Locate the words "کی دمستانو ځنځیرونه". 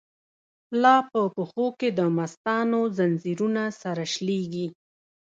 1.79-3.63